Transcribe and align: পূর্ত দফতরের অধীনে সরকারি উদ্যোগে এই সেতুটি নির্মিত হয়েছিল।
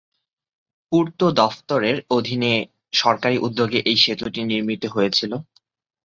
পূর্ত 0.91 1.19
দফতরের 1.39 1.97
অধীনে 2.09 2.53
সরকারি 2.93 3.37
উদ্যোগে 3.39 3.79
এই 3.83 3.97
সেতুটি 4.03 4.41
নির্মিত 4.43 4.83
হয়েছিল। 4.87 5.31